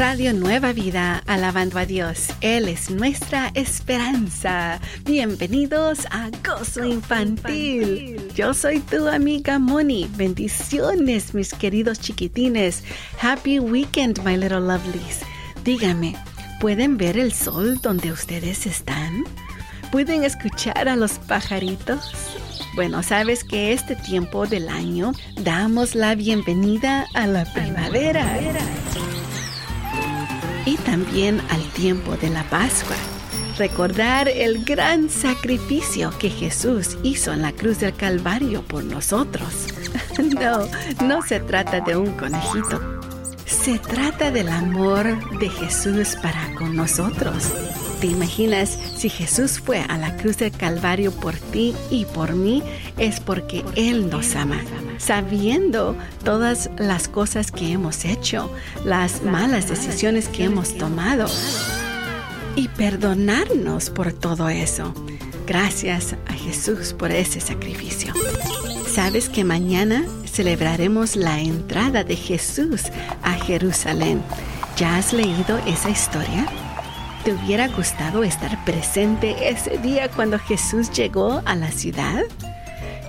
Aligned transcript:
Radio 0.00 0.32
Nueva 0.32 0.72
Vida, 0.72 1.22
alabando 1.26 1.78
a 1.78 1.84
Dios. 1.84 2.28
Él 2.40 2.68
es 2.68 2.90
nuestra 2.90 3.50
esperanza. 3.52 4.80
Bienvenidos 5.04 6.06
a 6.10 6.30
Gozo 6.42 6.86
Infantil. 6.86 8.16
Yo 8.34 8.54
soy 8.54 8.80
tu 8.80 9.06
amiga 9.06 9.58
Moni. 9.58 10.10
Bendiciones, 10.16 11.34
mis 11.34 11.52
queridos 11.52 12.00
chiquitines. 12.00 12.82
Happy 13.20 13.58
weekend, 13.58 14.24
my 14.24 14.38
little 14.38 14.60
lovelies. 14.60 15.20
Dígame, 15.64 16.16
¿pueden 16.60 16.96
ver 16.96 17.18
el 17.18 17.34
sol 17.34 17.78
donde 17.82 18.10
ustedes 18.10 18.64
están? 18.64 19.24
¿Pueden 19.92 20.24
escuchar 20.24 20.88
a 20.88 20.96
los 20.96 21.18
pajaritos? 21.18 22.14
Bueno, 22.74 23.02
sabes 23.02 23.44
que 23.44 23.74
este 23.74 23.96
tiempo 23.96 24.46
del 24.46 24.70
año 24.70 25.12
damos 25.42 25.94
la 25.94 26.14
bienvenida 26.14 27.04
a 27.12 27.26
la 27.26 27.44
primavera 27.52 28.24
y 30.70 30.76
también 30.76 31.40
al 31.50 31.62
tiempo 31.72 32.16
de 32.16 32.30
la 32.30 32.44
Pascua. 32.44 32.94
Recordar 33.58 34.28
el 34.28 34.64
gran 34.64 35.10
sacrificio 35.10 36.12
que 36.20 36.30
Jesús 36.30 36.96
hizo 37.02 37.32
en 37.32 37.42
la 37.42 37.50
cruz 37.50 37.80
del 37.80 37.94
Calvario 37.94 38.62
por 38.62 38.84
nosotros. 38.84 39.48
No, 40.20 40.68
no 41.02 41.22
se 41.22 41.40
trata 41.40 41.80
de 41.80 41.96
un 41.96 42.12
conejito. 42.12 43.00
Se 43.46 43.78
trata 43.78 44.30
del 44.30 44.50
amor 44.50 45.38
de 45.38 45.48
Jesús 45.48 46.16
para 46.22 46.54
con 46.56 46.76
nosotros. 46.76 47.52
¿Te 48.00 48.06
imaginas 48.06 48.78
si 48.96 49.08
Jesús 49.08 49.60
fue 49.60 49.80
a 49.80 49.98
la 49.98 50.16
cruz 50.16 50.38
del 50.38 50.52
Calvario 50.52 51.12
por 51.12 51.36
ti 51.36 51.74
y 51.90 52.06
por 52.06 52.34
mí? 52.34 52.62
Es 52.96 53.20
porque 53.20 53.64
Él 53.76 54.08
nos 54.08 54.34
ama 54.36 54.60
sabiendo 55.00 55.96
todas 56.24 56.70
las 56.76 57.08
cosas 57.08 57.50
que 57.50 57.72
hemos 57.72 58.04
hecho, 58.04 58.52
las 58.84 59.22
malas 59.22 59.68
decisiones 59.68 60.28
que 60.28 60.44
hemos 60.44 60.76
tomado 60.76 61.26
y 62.54 62.68
perdonarnos 62.68 63.90
por 63.90 64.12
todo 64.12 64.48
eso. 64.50 64.94
Gracias 65.46 66.14
a 66.28 66.32
Jesús 66.34 66.92
por 66.92 67.10
ese 67.10 67.40
sacrificio. 67.40 68.12
¿Sabes 68.86 69.28
que 69.28 69.42
mañana 69.42 70.04
celebraremos 70.30 71.16
la 71.16 71.40
entrada 71.40 72.04
de 72.04 72.16
Jesús 72.16 72.82
a 73.22 73.32
Jerusalén? 73.32 74.22
¿Ya 74.76 74.96
has 74.96 75.12
leído 75.12 75.58
esa 75.66 75.90
historia? 75.90 76.46
¿Te 77.24 77.34
hubiera 77.34 77.68
gustado 77.68 78.24
estar 78.24 78.64
presente 78.64 79.50
ese 79.50 79.76
día 79.76 80.08
cuando 80.08 80.38
Jesús 80.38 80.90
llegó 80.90 81.42
a 81.44 81.54
la 81.54 81.70
ciudad? 81.70 82.22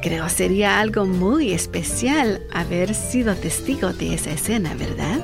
Creo 0.02 0.28
sería 0.28 0.82
algo 0.82 1.06
muy 1.06 1.54
especial 1.54 2.42
haber 2.54 2.94
sido 2.94 3.36
testigo 3.36 3.94
de 3.94 4.16
esa 4.16 4.32
escena, 4.32 4.74
¿verdad? 4.74 5.22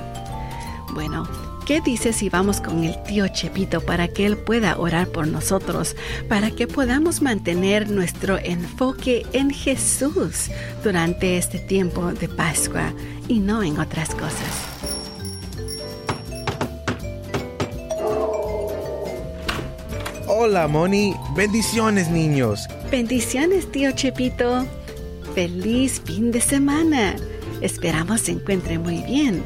Bueno, 0.94 1.28
¿qué 1.66 1.82
dices 1.82 2.16
si 2.16 2.30
vamos 2.30 2.62
con 2.62 2.86
el 2.86 2.96
tío 3.04 3.28
Chepito 3.28 3.82
para 3.82 4.08
que 4.08 4.26
él 4.26 4.38
pueda 4.38 4.78
orar 4.78 5.08
por 5.08 5.28
nosotros, 5.28 5.98
para 6.30 6.52
que 6.52 6.66
podamos 6.66 7.22
mantener 7.22 7.90
nuestro 7.92 8.38
enfoque 8.38 9.26
en 9.34 9.50
Jesús 9.50 10.50
durante 10.82 11.38
este 11.38 11.60
tiempo 11.60 12.14
de 12.14 12.30
Pascua 12.30 12.94
y 13.28 13.40
no 13.40 13.64
en 13.64 13.80
otras 13.80 14.16
cosas? 14.16 14.66
Hola, 20.30 20.68
Moni. 20.68 21.16
Bendiciones, 21.38 22.10
niños. 22.10 22.68
Bendiciones, 22.92 23.72
tío 23.72 23.92
Chepito. 23.94 24.66
Feliz 25.34 26.02
fin 26.04 26.32
de 26.32 26.42
semana. 26.42 27.16
Esperamos 27.62 28.22
se 28.22 28.34
encuentre 28.34 28.78
muy 28.78 29.04
bien. 29.04 29.42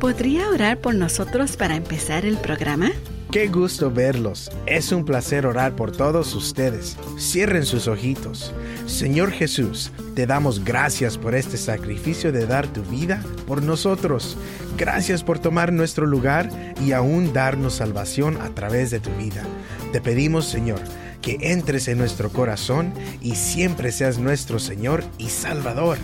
¿Podría 0.00 0.48
orar 0.48 0.80
por 0.80 0.96
nosotros 0.96 1.56
para 1.56 1.76
empezar 1.76 2.26
el 2.26 2.36
programa? 2.36 2.90
Qué 3.34 3.48
gusto 3.48 3.90
verlos. 3.90 4.48
Es 4.64 4.92
un 4.92 5.04
placer 5.04 5.44
orar 5.44 5.74
por 5.74 5.90
todos 5.90 6.36
ustedes. 6.36 6.96
Cierren 7.18 7.66
sus 7.66 7.88
ojitos. 7.88 8.54
Señor 8.86 9.32
Jesús, 9.32 9.90
te 10.14 10.24
damos 10.24 10.64
gracias 10.64 11.18
por 11.18 11.34
este 11.34 11.56
sacrificio 11.56 12.30
de 12.30 12.46
dar 12.46 12.68
tu 12.68 12.84
vida 12.84 13.20
por 13.48 13.60
nosotros. 13.60 14.36
Gracias 14.78 15.24
por 15.24 15.40
tomar 15.40 15.72
nuestro 15.72 16.06
lugar 16.06 16.48
y 16.86 16.92
aún 16.92 17.32
darnos 17.32 17.74
salvación 17.74 18.40
a 18.40 18.50
través 18.50 18.92
de 18.92 19.00
tu 19.00 19.10
vida. 19.16 19.42
Te 19.90 20.00
pedimos, 20.00 20.44
Señor, 20.44 20.78
que 21.20 21.38
entres 21.40 21.88
en 21.88 21.98
nuestro 21.98 22.30
corazón 22.30 22.94
y 23.20 23.34
siempre 23.34 23.90
seas 23.90 24.16
nuestro 24.16 24.60
Señor 24.60 25.02
y 25.18 25.30
Salvador. 25.30 25.98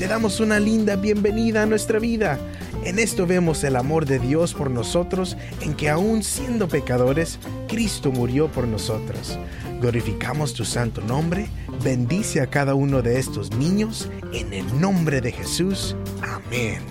Te 0.00 0.08
damos 0.08 0.40
una 0.40 0.58
linda 0.58 0.96
bienvenida 0.96 1.62
a 1.62 1.66
nuestra 1.66 2.00
vida. 2.00 2.40
En 2.84 2.98
esto 2.98 3.26
vemos 3.26 3.62
el 3.62 3.76
amor 3.76 4.06
de 4.06 4.18
Dios 4.18 4.54
por 4.54 4.70
nosotros, 4.70 5.36
en 5.60 5.74
que 5.74 5.88
aún 5.88 6.22
siendo 6.24 6.68
pecadores, 6.68 7.38
Cristo 7.68 8.10
murió 8.10 8.48
por 8.48 8.66
nosotros. 8.66 9.38
Glorificamos 9.80 10.52
tu 10.52 10.64
santo 10.64 11.00
nombre, 11.00 11.48
bendice 11.82 12.40
a 12.40 12.48
cada 12.48 12.74
uno 12.74 13.00
de 13.00 13.20
estos 13.20 13.52
niños, 13.52 14.10
en 14.32 14.52
el 14.52 14.80
nombre 14.80 15.20
de 15.20 15.30
Jesús. 15.30 15.94
Amén. 16.22 16.82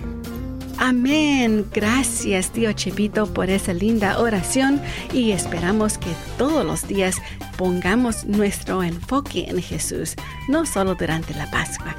Amén. 0.77 1.67
Gracias, 1.71 2.51
tío 2.51 2.71
Chepito, 2.73 3.31
por 3.31 3.49
esa 3.49 3.71
linda 3.71 4.17
oración 4.19 4.81
y 5.13 5.31
esperamos 5.31 5.97
que 5.97 6.09
todos 6.37 6.65
los 6.65 6.87
días 6.87 7.17
pongamos 7.55 8.25
nuestro 8.25 8.81
enfoque 8.81 9.45
en 9.47 9.61
Jesús, 9.61 10.15
no 10.49 10.65
solo 10.65 10.95
durante 10.95 11.35
la 11.35 11.51
Pascua. 11.51 11.95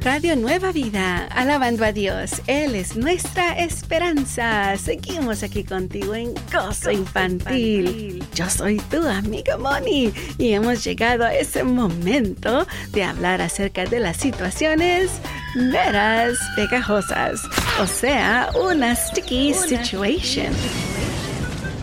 Radio 0.03 0.35
Nueva 0.35 0.73
Vida, 0.73 1.27
alabando 1.27 1.85
a 1.85 1.93
Dios. 1.93 2.41
Él 2.47 2.75
es 2.75 2.97
nuestra 2.97 3.59
esperanza. 3.59 4.75
Seguimos 4.79 5.43
aquí 5.43 5.63
contigo 5.63 6.15
en 6.15 6.33
Gozo 6.51 6.91
Infantil. 6.91 8.25
Yo 8.35 8.49
soy 8.49 8.79
tu 8.91 9.07
amiga 9.07 9.59
Moni 9.59 10.11
y 10.39 10.53
hemos 10.55 10.85
llegado 10.85 11.25
a 11.25 11.35
ese 11.35 11.65
momento 11.65 12.67
de 12.93 13.05
hablar 13.05 13.43
acerca 13.43 13.85
de 13.85 14.01
las 14.01 14.17
situaciones 14.17 15.11
veras 15.55 16.39
pegajosas, 16.57 17.43
o 17.79 17.87
sea, 17.87 18.49
una 18.55 18.97
sticky 18.97 19.53
situation. 19.53 20.55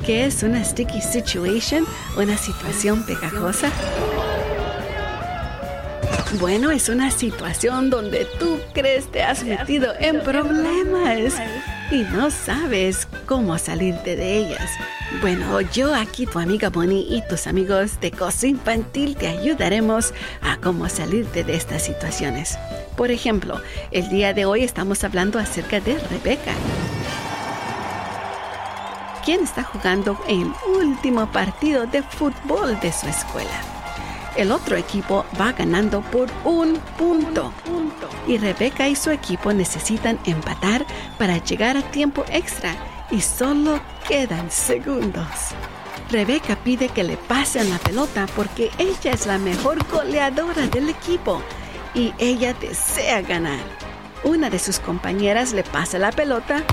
¿Qué 0.03 0.25
es 0.25 0.41
una 0.41 0.63
sticky 0.63 1.01
situation? 1.01 1.85
¿Una 2.15 2.37
situación 2.37 3.05
pegajosa? 3.05 3.69
Bueno, 6.33 6.71
es 6.71 6.89
una 6.89 7.09
situación 7.09 7.89
donde 7.89 8.25
tú 8.37 8.59
crees 8.73 9.09
te 9.09 9.23
has 9.23 9.43
metido 9.45 9.93
en 9.97 10.19
problemas 10.19 11.33
y 11.89 12.01
no 12.13 12.29
sabes 12.29 13.07
cómo 13.25 13.57
salirte 13.57 14.17
de 14.17 14.37
ellas. 14.37 14.69
Bueno, 15.21 15.61
yo 15.61 15.95
aquí, 15.95 16.25
tu 16.25 16.37
amiga 16.37 16.69
Bonnie 16.69 17.07
y 17.09 17.23
tus 17.29 17.47
amigos 17.47 17.99
de 18.01 18.11
Cosa 18.11 18.45
Infantil 18.45 19.15
te 19.15 19.27
ayudaremos 19.27 20.13
a 20.41 20.57
cómo 20.57 20.89
salirte 20.89 21.45
de 21.45 21.55
estas 21.55 21.83
situaciones. 21.83 22.57
Por 22.97 23.09
ejemplo, 23.09 23.61
el 23.91 24.09
día 24.09 24.33
de 24.33 24.45
hoy 24.45 24.65
estamos 24.65 25.05
hablando 25.05 25.39
acerca 25.39 25.79
de 25.79 25.97
Rebeca. 25.97 26.51
¿Quién 29.23 29.43
está 29.43 29.63
jugando 29.63 30.19
el 30.27 30.51
último 30.75 31.31
partido 31.31 31.85
de 31.85 32.03
fútbol 32.03 32.77
de 32.81 32.91
su 32.91 33.07
escuela. 33.07 33.76
El 34.37 34.51
otro 34.51 34.75
equipo 34.75 35.25
va 35.41 35.51
ganando 35.51 36.01
por 36.01 36.29
un 36.45 36.75
punto. 36.97 37.51
Y 38.27 38.37
Rebeca 38.37 38.87
y 38.87 38.95
su 38.95 39.09
equipo 39.09 39.51
necesitan 39.51 40.19
empatar 40.25 40.85
para 41.17 41.37
llegar 41.37 41.75
a 41.75 41.81
tiempo 41.81 42.23
extra 42.29 42.75
y 43.09 43.19
solo 43.21 43.79
quedan 44.07 44.51
segundos. 44.51 45.25
Rebeca 46.11 46.55
pide 46.55 46.87
que 46.89 47.03
le 47.03 47.17
pasen 47.17 47.69
la 47.69 47.79
pelota 47.79 48.27
porque 48.35 48.69
ella 48.77 49.11
es 49.11 49.25
la 49.25 49.39
mejor 49.39 49.83
goleadora 49.89 50.67
del 50.67 50.89
equipo 50.89 51.41
y 51.95 52.13
ella 52.19 52.53
desea 52.53 53.21
ganar. 53.21 53.59
Una 54.23 54.51
de 54.51 54.59
sus 54.59 54.79
compañeras 54.79 55.51
le 55.51 55.63
pasa 55.63 55.97
la 55.97 56.11
pelota, 56.11 56.63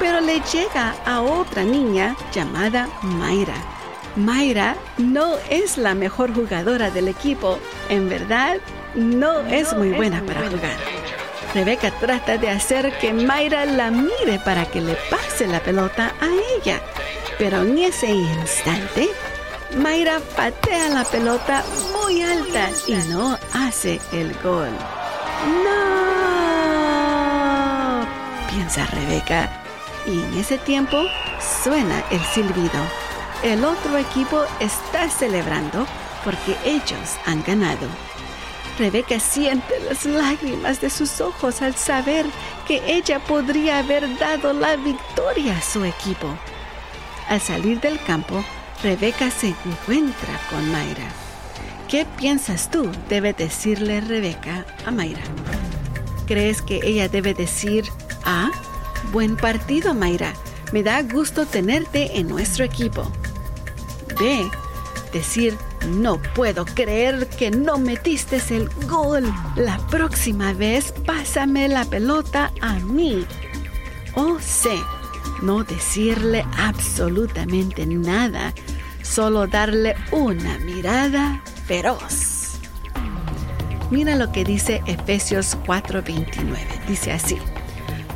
pero 0.00 0.20
le 0.20 0.40
llega 0.40 0.94
a 1.06 1.20
otra 1.20 1.62
niña 1.62 2.16
llamada 2.34 2.88
Mayra. 3.02 3.81
Mayra 4.16 4.76
no 4.98 5.36
es 5.48 5.78
la 5.78 5.94
mejor 5.94 6.34
jugadora 6.34 6.90
del 6.90 7.08
equipo. 7.08 7.58
En 7.88 8.08
verdad, 8.08 8.56
no 8.94 9.40
es 9.40 9.72
muy 9.74 9.92
buena 9.92 10.22
para 10.22 10.48
jugar. 10.48 10.76
Rebeca 11.54 11.90
trata 11.98 12.38
de 12.38 12.48
hacer 12.48 12.96
que 12.98 13.12
Mayra 13.12 13.64
la 13.64 13.90
mire 13.90 14.38
para 14.44 14.64
que 14.66 14.80
le 14.80 14.96
pase 15.10 15.46
la 15.46 15.60
pelota 15.60 16.12
a 16.20 16.28
ella. 16.56 16.80
Pero 17.38 17.62
en 17.62 17.78
ese 17.78 18.10
instante, 18.10 19.08
Mayra 19.76 20.20
patea 20.36 20.88
la 20.88 21.04
pelota 21.04 21.64
muy 21.92 22.22
alta 22.22 22.70
y 22.86 22.94
no 23.08 23.38
hace 23.54 24.00
el 24.12 24.32
gol. 24.42 24.70
¡No! 25.64 25.82
piensa 28.50 28.86
Rebeca. 28.86 29.50
Y 30.06 30.20
en 30.20 30.34
ese 30.34 30.58
tiempo 30.58 31.02
suena 31.62 32.02
el 32.10 32.20
silbido. 32.20 33.01
El 33.42 33.64
otro 33.64 33.98
equipo 33.98 34.44
está 34.60 35.10
celebrando 35.10 35.84
porque 36.24 36.56
ellos 36.64 37.16
han 37.26 37.42
ganado. 37.42 37.88
Rebeca 38.78 39.18
siente 39.18 39.80
las 39.80 40.04
lágrimas 40.04 40.80
de 40.80 40.88
sus 40.88 41.20
ojos 41.20 41.60
al 41.60 41.74
saber 41.74 42.24
que 42.68 42.80
ella 42.86 43.18
podría 43.18 43.80
haber 43.80 44.16
dado 44.18 44.52
la 44.52 44.76
victoria 44.76 45.58
a 45.58 45.60
su 45.60 45.84
equipo. 45.84 46.28
Al 47.28 47.40
salir 47.40 47.80
del 47.80 48.00
campo, 48.04 48.44
Rebeca 48.82 49.30
se 49.30 49.48
encuentra 49.48 50.40
con 50.48 50.70
Mayra. 50.70 51.08
¿Qué 51.88 52.06
piensas 52.16 52.70
tú 52.70 52.90
debe 53.08 53.32
decirle 53.32 54.00
Rebeca 54.00 54.64
a 54.86 54.90
Mayra? 54.92 55.22
¿Crees 56.26 56.62
que 56.62 56.80
ella 56.84 57.08
debe 57.08 57.34
decir, 57.34 57.84
ah, 58.24 58.50
buen 59.10 59.36
partido 59.36 59.94
Mayra, 59.94 60.32
me 60.72 60.82
da 60.82 61.02
gusto 61.02 61.44
tenerte 61.44 62.18
en 62.18 62.28
nuestro 62.28 62.64
equipo? 62.64 63.10
Decir, 65.12 65.58
no 65.88 66.20
puedo 66.34 66.64
creer 66.64 67.28
que 67.28 67.50
no 67.50 67.78
metiste 67.78 68.40
el 68.50 68.68
gol. 68.88 69.24
La 69.56 69.78
próxima 69.88 70.52
vez 70.52 70.92
pásame 71.04 71.68
la 71.68 71.84
pelota 71.84 72.50
a 72.60 72.74
mí. 72.78 73.26
O 74.14 74.38
C. 74.40 74.70
No 75.42 75.64
decirle 75.64 76.44
absolutamente 76.56 77.84
nada, 77.84 78.54
solo 79.02 79.46
darle 79.46 79.96
una 80.12 80.58
mirada 80.58 81.42
feroz. 81.66 82.58
Mira 83.90 84.16
lo 84.16 84.32
que 84.32 84.44
dice 84.44 84.82
Efesios 84.86 85.58
4:29. 85.66 86.56
Dice 86.88 87.12
así, 87.12 87.38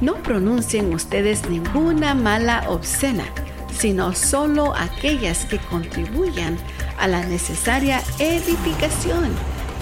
no 0.00 0.14
pronuncien 0.22 0.94
ustedes 0.94 1.48
ninguna 1.50 2.14
mala 2.14 2.64
obscena, 2.68 3.24
sino 3.76 4.14
solo 4.14 4.74
aquellas 4.74 5.44
que 5.44 5.58
contribuyan 5.58 6.56
a 6.98 7.06
la 7.06 7.24
necesaria 7.24 8.02
edificación 8.18 9.30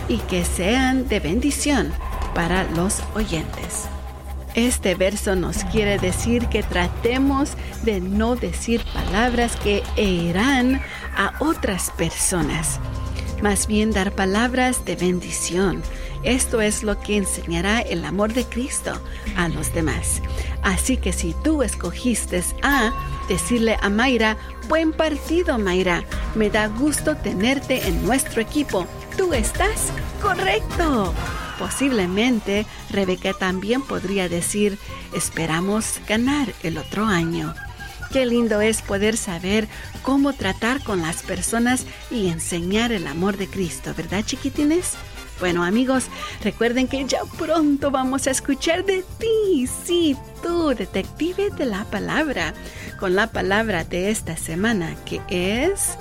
y 0.08 0.18
que 0.18 0.44
sean 0.44 1.08
de 1.08 1.20
bendición 1.20 1.92
para 2.34 2.64
los 2.72 3.02
oyentes. 3.14 3.88
Este 4.54 4.94
verso 4.94 5.34
nos 5.34 5.64
quiere 5.64 5.98
decir 5.98 6.46
que 6.46 6.62
tratemos 6.62 7.52
de 7.82 8.00
no 8.00 8.36
decir 8.36 8.82
palabras 8.92 9.56
que 9.56 9.82
herirán 9.96 10.80
a 11.16 11.34
otras 11.40 11.90
personas, 11.90 12.78
más 13.42 13.66
bien 13.66 13.90
dar 13.90 14.12
palabras 14.12 14.84
de 14.84 14.94
bendición. 14.94 15.82
Esto 16.24 16.62
es 16.62 16.82
lo 16.82 16.98
que 16.98 17.18
enseñará 17.18 17.80
el 17.80 18.04
amor 18.04 18.32
de 18.32 18.44
Cristo 18.44 18.98
a 19.36 19.48
los 19.48 19.74
demás. 19.74 20.22
Así 20.62 20.96
que 20.96 21.12
si 21.12 21.34
tú 21.44 21.62
escogiste 21.62 22.42
a 22.62 22.92
decirle 23.28 23.76
a 23.82 23.90
Mayra, 23.90 24.38
buen 24.68 24.92
partido 24.92 25.58
Mayra, 25.58 26.02
me 26.34 26.48
da 26.48 26.68
gusto 26.68 27.16
tenerte 27.16 27.86
en 27.86 28.04
nuestro 28.04 28.40
equipo, 28.40 28.86
tú 29.18 29.34
estás 29.34 29.92
correcto. 30.22 31.12
Posiblemente 31.58 32.66
Rebeca 32.90 33.34
también 33.34 33.82
podría 33.82 34.28
decir, 34.28 34.78
esperamos 35.14 36.00
ganar 36.08 36.52
el 36.62 36.78
otro 36.78 37.04
año. 37.04 37.54
Qué 38.12 38.26
lindo 38.26 38.60
es 38.60 38.80
poder 38.80 39.16
saber 39.16 39.68
cómo 40.02 40.32
tratar 40.32 40.82
con 40.82 41.02
las 41.02 41.22
personas 41.22 41.84
y 42.10 42.28
enseñar 42.28 42.92
el 42.92 43.06
amor 43.06 43.36
de 43.36 43.48
Cristo, 43.48 43.92
¿verdad 43.96 44.24
chiquitines? 44.24 44.94
Bueno 45.40 45.64
amigos, 45.64 46.04
recuerden 46.42 46.86
que 46.86 47.04
ya 47.04 47.20
pronto 47.38 47.90
vamos 47.90 48.26
a 48.26 48.30
escuchar 48.30 48.84
de 48.84 49.04
ti, 49.18 49.66
sí, 49.66 50.16
tú, 50.42 50.74
detective 50.74 51.50
de 51.50 51.66
la 51.66 51.84
palabra, 51.84 52.54
con 53.00 53.16
la 53.16 53.26
palabra 53.26 53.84
de 53.84 54.10
esta 54.10 54.36
semana 54.36 54.94
que 55.04 55.20
es 55.28 55.98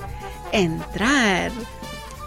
entrar, 0.51 1.51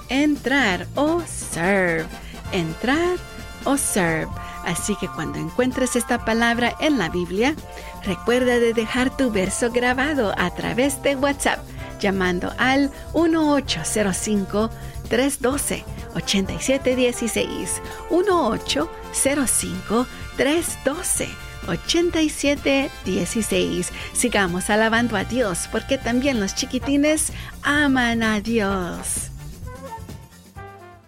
entrar 0.08 0.86
o 0.96 1.22
serve, 1.26 2.06
entrar 2.52 3.16
o 3.64 3.76
serve. 3.76 4.32
Así 4.64 4.96
que 4.96 5.06
cuando 5.06 5.38
encuentres 5.38 5.94
esta 5.94 6.25
palabra 6.25 6.75
en 6.80 6.98
la 6.98 7.08
Biblia, 7.08 7.54
recuerda 8.04 8.58
de 8.58 8.75
dejar 8.75 9.16
tu 9.16 9.30
verso 9.30 9.70
grabado 9.70 10.34
a 10.36 10.50
través 10.50 11.00
de 11.02 11.14
WhatsApp 11.14 11.60
llamando 12.06 12.52
al 12.58 12.90
1805 13.14 14.70
312 15.08 15.84
8716 16.14 17.82
1805 18.10 20.06
312 20.36 21.28
8716. 21.68 23.92
Sigamos 24.12 24.70
alabando 24.70 25.16
a 25.16 25.25
Dios 25.25 25.68
porque 25.72 25.98
también 25.98 26.38
los 26.38 26.54
chiquitines 26.54 27.32
aman 27.64 28.22
a 28.22 28.38
Dios. 28.40 29.32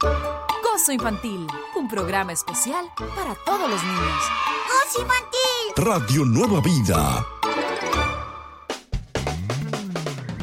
Gozo 0.01 0.91
Infantil, 0.91 1.47
un 1.77 1.89
programa 1.89 2.33
especial 2.33 2.87
para 3.15 3.37
todos 3.47 3.71
los 3.71 3.81
niños. 3.85 4.25
Gozo 4.67 5.03
Infantil. 5.03 5.39
Radio 5.77 6.25
Nueva 6.25 6.61
Vida. 6.61 7.25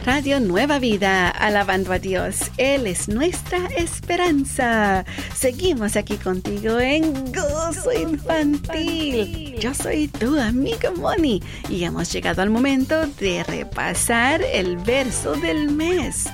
Radio 0.05 0.39
Nueva 0.39 0.77
Vida, 0.77 1.29
alabando 1.29 1.91
a 1.91 1.97
Dios. 1.97 2.51
Él 2.57 2.85
es 2.85 3.09
nuestra 3.09 3.65
esperanza. 3.75 5.03
Seguimos 5.35 5.95
aquí 5.95 6.17
contigo 6.17 6.79
en 6.79 7.33
Gozo 7.33 7.91
Infantil. 7.91 9.55
Yo 9.59 9.73
soy 9.73 10.07
tu 10.07 10.39
amiga 10.39 10.91
Moni 10.91 11.41
y 11.69 11.85
hemos 11.85 12.13
llegado 12.13 12.43
al 12.43 12.51
momento 12.51 13.07
de 13.19 13.43
repasar 13.45 14.43
el 14.43 14.77
verso 14.77 15.33
del 15.37 15.71
mes. 15.71 16.25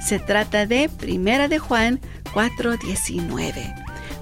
Se 0.00 0.18
trata 0.18 0.64
de 0.64 0.88
Primera 0.88 1.48
de 1.48 1.58
Juan 1.58 2.00
4:19. 2.32 3.74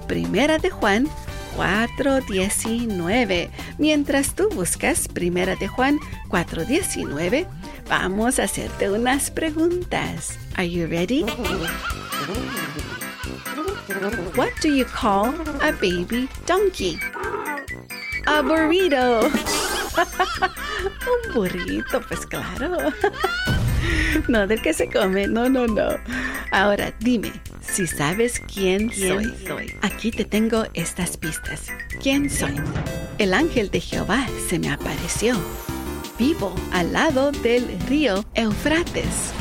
Primera 0.05 0.57
de 0.57 0.69
Juan 0.69 1.07
4:19. 1.55 3.49
Mientras 3.77 4.35
tú 4.35 4.49
buscas 4.49 5.07
Primera 5.07 5.55
de 5.55 5.69
Juan 5.69 5.97
4:19, 6.27 7.47
vamos 7.87 8.39
a 8.39 8.43
hacerte 8.43 8.89
unas 8.89 9.31
preguntas. 9.31 10.37
Are 10.55 10.69
you 10.69 10.87
ready? 10.87 11.23
What 14.35 14.49
do 14.61 14.69
you 14.69 14.85
call 14.85 15.33
a 15.61 15.71
baby 15.71 16.29
donkey? 16.45 16.99
A 18.25 18.41
burrito. 18.41 19.21
Un 21.07 21.33
burrito, 21.33 22.01
pues 22.07 22.25
claro. 22.25 22.77
No 24.27 24.47
del 24.47 24.61
que 24.61 24.73
se 24.73 24.89
come, 24.89 25.27
no, 25.27 25.47
no, 25.47 25.67
no. 25.67 25.97
Ahora 26.51 26.93
dime, 26.99 27.31
si 27.61 27.87
sabes 27.87 28.41
quién, 28.53 28.91
soy. 28.91 29.33
soy. 29.45 29.75
Aquí 29.81 30.11
te 30.11 30.25
tengo 30.25 30.65
estas 30.73 31.15
pistas. 31.15 31.67
¿Quién 32.01 32.29
soy? 32.29 32.55
El 33.17 33.33
ángel 33.33 33.69
de 33.69 33.79
Jehová 33.79 34.25
se 34.49 34.59
me 34.59 34.71
apareció. 34.71 35.35
Vivo 36.17 36.55
al 36.71 36.93
lado 36.93 37.31
del 37.31 37.79
río 37.87 38.25
Eufrates. 38.33 39.31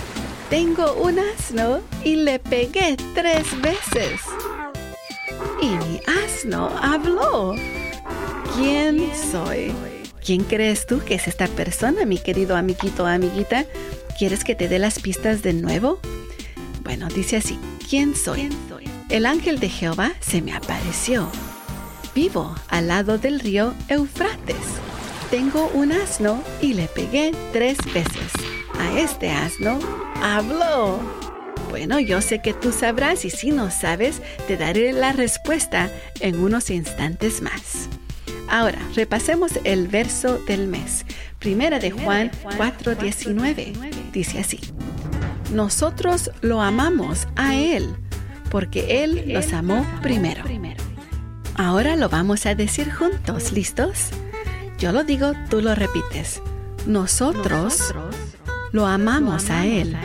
Tengo 0.50 0.92
un 0.94 1.18
asno 1.18 1.80
y 2.04 2.16
le 2.16 2.38
pegué 2.38 2.96
tres 3.14 3.46
veces. 3.62 4.20
Y 5.62 5.68
mi 5.68 6.00
asno 6.24 6.70
habló. 6.82 7.54
¿Quién 8.56 9.10
soy? 9.32 9.72
¿Quién 10.22 10.44
crees 10.44 10.86
tú 10.86 11.00
que 11.00 11.14
es 11.14 11.28
esta 11.28 11.46
persona, 11.46 12.04
mi 12.04 12.18
querido 12.18 12.56
amiguito 12.56 13.04
o 13.04 13.06
amiguita? 13.06 13.64
¿Quieres 14.18 14.44
que 14.44 14.54
te 14.54 14.68
dé 14.68 14.78
las 14.78 14.98
pistas 14.98 15.42
de 15.42 15.54
nuevo? 15.54 15.98
Bueno, 16.82 17.08
dice 17.08 17.36
así, 17.36 17.58
¿quién 17.88 18.14
soy? 18.14 18.50
El 19.08 19.24
ángel 19.24 19.60
de 19.60 19.68
Jehová 19.70 20.12
se 20.20 20.42
me 20.42 20.52
apareció. 20.52 21.28
Vivo 22.14 22.54
al 22.68 22.88
lado 22.88 23.18
del 23.18 23.40
río 23.40 23.72
Eufrates. 23.88 24.85
Tengo 25.30 25.68
un 25.74 25.90
asno 25.90 26.40
y 26.62 26.74
le 26.74 26.86
pegué 26.86 27.32
tres 27.52 27.78
veces. 27.92 28.32
A 28.78 28.98
este 28.98 29.30
asno 29.30 29.78
habló. 30.22 31.00
Bueno, 31.68 31.98
yo 31.98 32.20
sé 32.20 32.40
que 32.40 32.54
tú 32.54 32.70
sabrás 32.70 33.24
y 33.24 33.30
si 33.30 33.50
no 33.50 33.72
sabes, 33.72 34.22
te 34.46 34.56
daré 34.56 34.92
la 34.92 35.12
respuesta 35.12 35.90
en 36.20 36.38
unos 36.38 36.70
instantes 36.70 37.42
más. 37.42 37.88
Ahora, 38.48 38.78
repasemos 38.94 39.58
el 39.64 39.88
verso 39.88 40.38
del 40.46 40.68
mes. 40.68 41.04
Primera 41.40 41.80
de 41.80 41.90
Juan 41.90 42.30
4:19. 42.56 43.72
Dice 44.12 44.38
así. 44.38 44.60
Nosotros 45.52 46.30
lo 46.40 46.60
amamos 46.60 47.26
a 47.34 47.56
Él, 47.56 47.96
porque 48.48 49.02
Él 49.02 49.24
nos 49.26 49.52
amó 49.52 49.84
primero. 50.02 50.44
Ahora 51.56 51.96
lo 51.96 52.08
vamos 52.08 52.46
a 52.46 52.54
decir 52.54 52.92
juntos, 52.92 53.50
¿listos? 53.52 54.10
Yo 54.78 54.92
lo 54.92 55.04
digo, 55.04 55.32
tú 55.48 55.60
lo 55.60 55.74
repites. 55.74 56.42
Nosotros 56.86 57.94
lo 58.72 58.86
amamos 58.86 59.50
a 59.50 59.64
Él, 59.66 59.96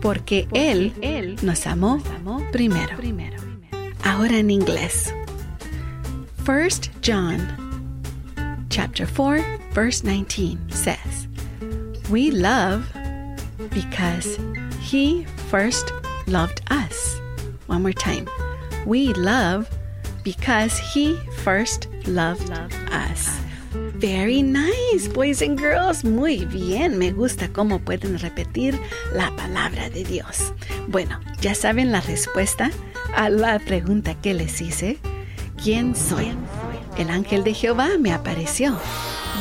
porque 0.00 0.48
Él 0.52 1.36
nos 1.42 1.66
amó 1.66 2.02
primero. 2.50 2.96
Ahora 4.04 4.38
en 4.38 4.50
inglés. 4.50 5.14
First 6.44 6.90
John 7.02 7.38
chapter 8.68 9.06
4, 9.06 9.44
verse 9.72 10.02
19 10.02 10.58
says, 10.70 11.28
We 12.10 12.32
love 12.32 12.84
because 13.70 14.38
He 14.80 15.24
first 15.48 15.92
loved 16.26 16.62
us. 16.70 17.20
One 17.68 17.82
more 17.82 17.92
time. 17.92 18.28
We 18.84 19.12
love 19.14 19.70
because 20.24 20.76
He 20.78 21.16
first 21.44 21.86
loved 22.06 22.50
us. 22.90 23.38
Very 24.02 24.42
nice, 24.42 25.06
boys 25.14 25.42
and 25.42 25.56
girls. 25.56 26.02
Muy 26.02 26.44
bien. 26.46 26.98
Me 26.98 27.12
gusta 27.12 27.52
cómo 27.52 27.78
pueden 27.78 28.18
repetir 28.18 28.76
la 29.14 29.30
palabra 29.36 29.88
de 29.90 30.02
Dios. 30.02 30.52
Bueno, 30.88 31.20
ya 31.40 31.54
saben 31.54 31.92
la 31.92 32.00
respuesta 32.00 32.72
a 33.14 33.28
la 33.28 33.60
pregunta 33.60 34.16
que 34.20 34.34
les 34.34 34.60
hice. 34.60 34.98
¿Quién 35.56 35.94
soy? 35.94 36.32
el 36.98 37.10
ángel 37.10 37.44
de 37.44 37.54
Jehová 37.54 37.90
me 37.96 38.12
apareció. 38.12 38.76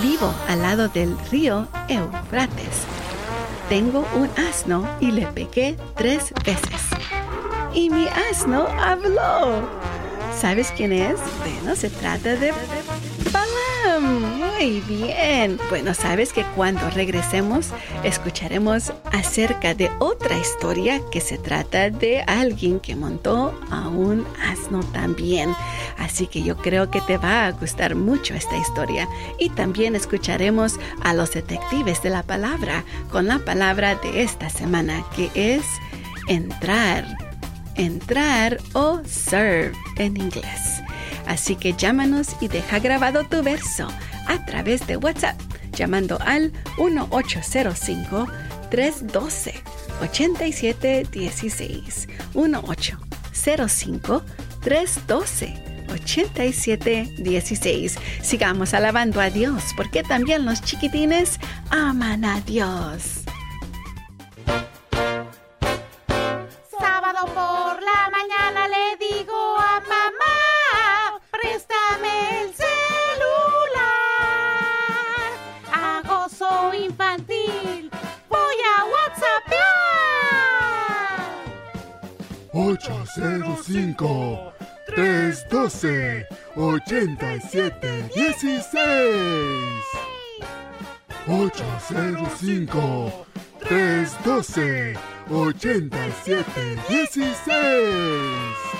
Vivo 0.01 0.31
al 0.47 0.61
lado 0.61 0.89
del 0.89 1.17
río 1.31 1.67
Eufrates. 1.89 2.85
Tengo 3.67 4.07
un 4.15 4.29
asno 4.47 4.87
y 4.99 5.09
le 5.09 5.25
pegué 5.25 5.75
tres 5.95 6.31
veces. 6.45 6.81
Y 7.73 7.89
mi 7.89 8.07
asno 8.29 8.67
habló. 8.79 9.67
¿Sabes 10.39 10.71
quién 10.77 10.93
es? 10.93 11.15
Bueno, 11.39 11.75
se 11.75 11.89
trata 11.89 12.35
de 12.35 12.53
muy 14.61 14.79
bien. 14.81 15.57
Bueno, 15.69 15.95
sabes 15.95 16.33
que 16.33 16.43
cuando 16.55 16.87
regresemos 16.91 17.69
escucharemos 18.03 18.93
acerca 19.11 19.73
de 19.73 19.89
otra 19.99 20.37
historia 20.37 21.01
que 21.11 21.19
se 21.19 21.39
trata 21.39 21.89
de 21.89 22.21
alguien 22.21 22.79
que 22.79 22.95
montó 22.95 23.59
a 23.71 23.87
un 23.87 24.23
asno 24.39 24.81
también. 24.91 25.55
Así 25.97 26.27
que 26.27 26.43
yo 26.43 26.57
creo 26.57 26.91
que 26.91 27.01
te 27.01 27.17
va 27.17 27.47
a 27.47 27.51
gustar 27.51 27.95
mucho 27.95 28.35
esta 28.35 28.55
historia. 28.55 29.07
Y 29.39 29.49
también 29.49 29.95
escucharemos 29.95 30.75
a 31.01 31.15
los 31.15 31.33
detectives 31.33 32.03
de 32.03 32.11
la 32.11 32.21
palabra 32.21 32.83
con 33.11 33.25
la 33.25 33.39
palabra 33.39 33.95
de 33.95 34.21
esta 34.21 34.49
semana 34.49 35.03
que 35.15 35.31
es 35.33 35.65
entrar. 36.27 37.05
Entrar 37.75 38.59
o 38.73 39.01
serve 39.05 39.73
en 39.95 40.17
inglés. 40.17 40.83
Así 41.25 41.55
que 41.55 41.73
llámanos 41.73 42.35
y 42.41 42.47
deja 42.47 42.77
grabado 42.77 43.23
tu 43.23 43.41
verso 43.41 43.87
a 44.31 44.43
través 44.45 44.85
de 44.87 44.97
WhatsApp 44.97 45.39
llamando 45.73 46.17
al 46.21 46.51
1805 46.77 48.27
312 48.69 49.53
8716 50.01 52.07
1805 52.33 54.23
312 54.61 55.71
8716. 55.91 57.97
Sigamos 58.21 58.73
alabando 58.73 59.19
a 59.19 59.29
Dios, 59.29 59.73
porque 59.75 60.03
también 60.03 60.45
los 60.45 60.61
chiquitines 60.61 61.37
aman 61.69 62.23
a 62.23 62.39
Dios. 62.41 63.20
17 87.51 88.09
16 88.15 89.83
805 91.27 93.25
312 93.67 94.97
87 95.29 96.79
16 96.87 98.71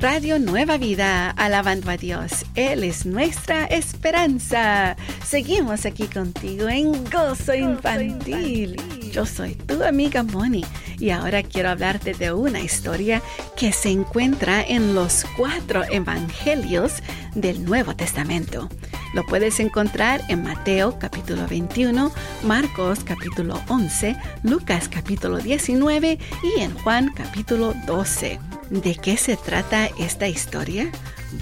Radio 0.00 0.38
Nueva 0.38 0.78
Vida, 0.78 1.30
alabando 1.30 1.90
a 1.90 1.96
Dios. 1.98 2.46
Él 2.54 2.82
es 2.82 3.04
nuestra 3.06 3.66
esperanza. 3.66 4.96
Seguimos 5.22 5.84
aquí 5.84 6.06
contigo 6.06 6.68
en 6.68 6.92
Gozo, 7.04 7.18
Gozo 7.28 7.54
infantil. 7.54 8.74
infantil. 8.74 9.10
Yo 9.12 9.26
soy 9.26 9.54
tu 9.54 9.82
amiga 9.84 10.22
Moni 10.22 10.64
y 11.02 11.10
ahora 11.10 11.42
quiero 11.42 11.68
hablarte 11.68 12.14
de 12.14 12.32
una 12.32 12.60
historia 12.60 13.22
que 13.56 13.72
se 13.72 13.90
encuentra 13.90 14.62
en 14.62 14.94
los 14.94 15.26
cuatro 15.36 15.82
evangelios 15.90 17.02
del 17.34 17.64
Nuevo 17.64 17.96
Testamento. 17.96 18.68
Lo 19.12 19.26
puedes 19.26 19.58
encontrar 19.58 20.22
en 20.28 20.44
Mateo 20.44 21.00
capítulo 21.00 21.48
21, 21.48 22.12
Marcos 22.44 23.00
capítulo 23.02 23.60
11, 23.66 24.16
Lucas 24.44 24.88
capítulo 24.88 25.38
19 25.38 26.20
y 26.44 26.60
en 26.60 26.72
Juan 26.76 27.12
capítulo 27.12 27.74
12. 27.84 28.51
¿De 28.72 28.94
qué 28.94 29.18
se 29.18 29.36
trata 29.36 29.90
esta 29.98 30.26
historia? 30.28 30.90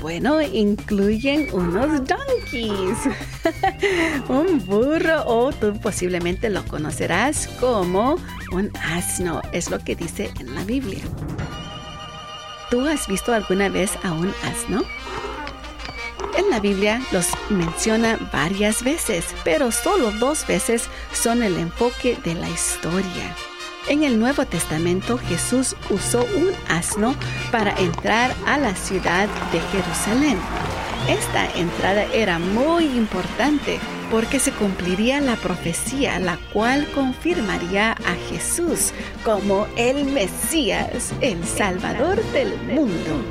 Bueno, 0.01 0.43
incluyen 0.43 1.47
unos 1.53 2.03
donkeys, 2.05 2.99
un 4.29 4.59
burro 4.67 5.23
o 5.27 5.53
tú 5.53 5.79
posiblemente 5.81 6.51
lo 6.51 6.65
conocerás 6.65 7.47
como 7.61 8.17
un 8.51 8.73
asno, 8.83 9.43
es 9.53 9.71
lo 9.71 9.79
que 9.79 9.95
dice 9.95 10.33
en 10.41 10.57
la 10.57 10.65
Biblia. 10.65 11.05
¿Tú 12.69 12.85
has 12.85 13.07
visto 13.07 13.33
alguna 13.33 13.69
vez 13.69 13.93
a 14.03 14.13
un 14.13 14.35
asno? 14.43 14.83
En 16.37 16.51
la 16.51 16.59
Biblia 16.59 17.01
los 17.13 17.29
menciona 17.49 18.19
varias 18.33 18.83
veces, 18.83 19.25
pero 19.45 19.71
solo 19.71 20.11
dos 20.19 20.45
veces 20.49 20.89
son 21.13 21.45
el 21.45 21.57
enfoque 21.59 22.19
de 22.25 22.35
la 22.35 22.51
historia. 22.51 23.37
En 23.89 24.05
el 24.05 24.19
Nuevo 24.21 24.45
Testamento 24.47 25.19
Jesús 25.19 25.75
usó 25.89 26.21
un 26.37 26.51
asno 26.69 27.15
para 27.51 27.75
entrar 27.79 28.35
a 28.47 28.59
la 28.59 28.75
ciudad 28.75 29.29
de 29.53 29.61
Jerusalén. 29.73 30.39
Esta 31.09 31.51
entrada 31.59 32.05
era 32.13 32.39
muy 32.39 32.85
importante 32.85 33.81
porque 34.11 34.39
se 34.39 34.53
cumpliría 34.53 35.21
la 35.21 35.37
profecía, 35.37 36.19
la 36.19 36.37
cual 36.53 36.87
confirmaría 36.95 37.93
a 37.93 38.15
Jesús 38.29 38.93
como 39.25 39.67
el 39.77 40.05
Mesías, 40.05 41.13
el 41.21 41.43
Salvador 41.45 42.23
del 42.33 42.57
mundo. 42.63 43.23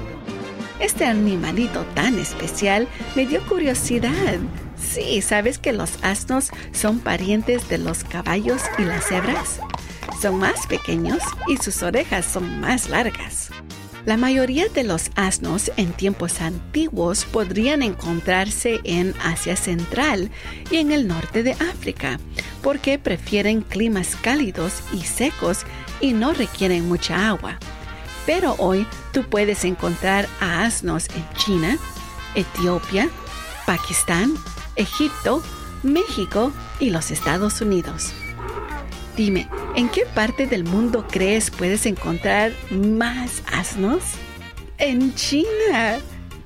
Este 0.80 1.06
animalito 1.06 1.86
tan 1.94 2.18
especial 2.18 2.88
me 3.16 3.26
dio 3.26 3.46
curiosidad. 3.48 4.40
Sí, 4.78 5.22
¿sabes 5.22 5.60
que 5.60 5.74
los 5.74 6.02
asnos 6.02 6.50
son 6.72 7.00
parientes 7.00 7.68
de 7.70 7.78
los 7.78 8.04
caballos 8.04 8.62
y 8.78 8.84
las 8.84 9.06
cebras? 9.06 9.60
Son 10.20 10.38
más 10.38 10.68
pequeños 10.68 11.20
y 11.48 11.58
sus 11.58 11.82
orejas 11.84 12.26
son 12.26 12.60
más 12.60 12.90
largas. 12.90 13.50
La 14.06 14.18
mayoría 14.18 14.68
de 14.70 14.84
los 14.84 15.12
asnos 15.16 15.72
en 15.78 15.92
tiempos 15.92 16.42
antiguos 16.42 17.26
podrían 17.26 17.84
encontrarse 17.84 18.80
en 18.84 19.14
Asia 19.24 19.56
Central 19.56 20.32
y 20.72 20.78
en 20.78 20.92
el 20.92 21.08
norte 21.08 21.44
de 21.44 21.52
África, 21.52 22.20
porque 22.64 22.98
prefieren 22.98 23.62
climas 23.62 24.16
cálidos 24.16 24.82
y 24.94 25.02
secos 25.02 25.60
y 26.02 26.14
no 26.14 26.34
requieren 26.34 26.88
mucha 26.88 27.28
agua. 27.28 27.60
Pero 28.26 28.56
hoy 28.58 28.88
tú 29.12 29.24
puedes 29.24 29.66
encontrar 29.66 30.28
a 30.40 30.64
asnos 30.64 31.08
en 31.10 31.28
China, 31.36 31.78
Etiopía, 32.36 33.10
Pakistán, 33.66 34.34
Egipto, 34.76 35.44
México 35.84 36.52
y 36.80 36.90
los 36.90 37.12
Estados 37.12 37.62
Unidos. 37.62 38.14
Dime, 39.16 39.50
¿en 39.80 39.88
qué 39.88 40.06
parte 40.14 40.46
del 40.46 40.66
mundo 40.66 41.08
crees 41.10 41.50
puedes 41.52 41.86
encontrar 41.86 42.52
más 42.70 43.42
asnos? 43.50 44.04
En 44.78 45.16
China. 45.16 46.00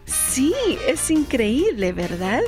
Sí, 0.06 0.54
es 0.88 1.10
increíble, 1.10 1.94
¿verdad? 1.94 2.42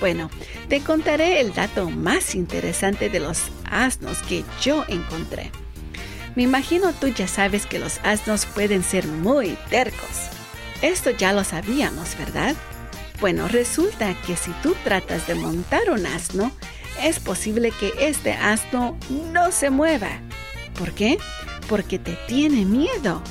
Bueno, 0.00 0.30
te 0.68 0.80
contaré 0.80 1.42
el 1.42 1.52
dato 1.52 1.90
más 1.90 2.34
interesante 2.34 3.10
de 3.10 3.20
los 3.20 3.42
asnos 3.70 4.22
que 4.22 4.42
yo 4.62 4.86
encontré. 4.88 5.50
Me 6.34 6.44
imagino 6.44 6.94
tú 6.94 7.08
ya 7.08 7.28
sabes 7.28 7.66
que 7.66 7.78
los 7.78 7.98
asnos 8.02 8.46
pueden 8.46 8.82
ser 8.82 9.06
muy 9.06 9.58
tercos. 9.68 10.30
Esto 10.80 11.10
ya 11.10 11.34
lo 11.34 11.44
sabíamos, 11.44 12.16
¿verdad? 12.16 12.56
Bueno, 13.20 13.48
resulta 13.48 14.18
que 14.22 14.36
si 14.36 14.50
tú 14.62 14.74
tratas 14.82 15.26
de 15.26 15.34
montar 15.34 15.90
un 15.90 16.06
asno, 16.06 16.52
es 17.00 17.20
posible 17.20 17.72
que 17.78 17.92
este 17.98 18.32
asno 18.32 18.96
no 19.32 19.52
se 19.52 19.70
mueva. 19.70 20.10
¿Por 20.78 20.92
qué? 20.92 21.18
Porque 21.68 21.98
te 21.98 22.16
tiene 22.26 22.64
miedo. 22.64 23.22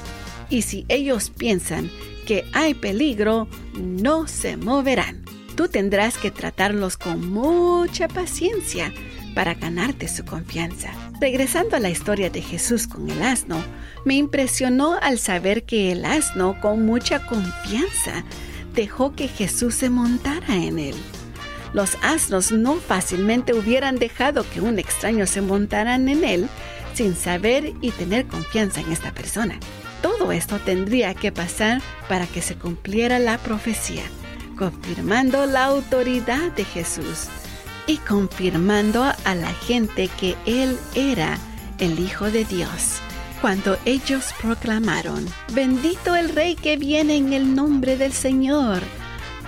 Y 0.49 0.63
si 0.63 0.85
ellos 0.89 1.29
piensan 1.29 1.89
que 2.25 2.45
hay 2.53 2.73
peligro, 2.73 3.47
no 3.73 4.27
se 4.27 4.57
moverán. 4.57 5.23
Tú 5.55 5.67
tendrás 5.67 6.17
que 6.17 6.31
tratarlos 6.31 6.97
con 6.97 7.29
mucha 7.29 8.07
paciencia 8.07 8.93
para 9.33 9.53
ganarte 9.53 10.07
su 10.07 10.25
confianza. 10.25 10.91
Regresando 11.19 11.75
a 11.75 11.79
la 11.79 11.89
historia 11.89 12.29
de 12.29 12.41
Jesús 12.41 12.87
con 12.87 13.09
el 13.09 13.21
asno, 13.21 13.63
me 14.05 14.15
impresionó 14.15 14.97
al 15.01 15.19
saber 15.19 15.63
que 15.63 15.91
el 15.91 16.05
asno 16.05 16.59
con 16.59 16.85
mucha 16.85 17.25
confianza 17.25 18.23
dejó 18.73 19.15
que 19.15 19.27
Jesús 19.27 19.75
se 19.75 19.89
montara 19.89 20.55
en 20.55 20.79
él. 20.79 20.95
Los 21.73 21.97
asnos 22.01 22.51
no 22.51 22.75
fácilmente 22.75 23.53
hubieran 23.53 23.97
dejado 23.97 24.45
que 24.49 24.61
un 24.61 24.77
extraño 24.79 25.25
se 25.25 25.41
montara 25.41 25.95
en 25.95 26.23
él 26.23 26.49
sin 26.93 27.15
saber 27.15 27.73
y 27.81 27.91
tener 27.91 28.27
confianza 28.27 28.81
en 28.81 28.91
esta 28.91 29.13
persona. 29.13 29.57
Todo 30.01 30.31
esto 30.31 30.59
tendría 30.59 31.13
que 31.13 31.31
pasar 31.31 31.81
para 32.09 32.27
que 32.27 32.41
se 32.41 32.55
cumpliera 32.55 33.19
la 33.19 33.37
profecía, 33.37 34.03
confirmando 34.57 35.45
la 35.45 35.65
autoridad 35.65 36.51
de 36.51 36.65
Jesús 36.65 37.27
y 37.87 37.97
confirmando 37.97 39.03
a 39.03 39.35
la 39.35 39.53
gente 39.53 40.09
que 40.19 40.35
Él 40.45 40.77
era 40.95 41.37
el 41.77 41.99
Hijo 41.99 42.29
de 42.31 42.45
Dios. 42.45 42.99
Cuando 43.41 43.77
ellos 43.85 44.33
proclamaron, 44.39 45.25
bendito 45.53 46.15
el 46.15 46.29
Rey 46.29 46.55
que 46.55 46.77
viene 46.77 47.17
en 47.17 47.33
el 47.33 47.55
nombre 47.55 47.97
del 47.97 48.13
Señor, 48.13 48.81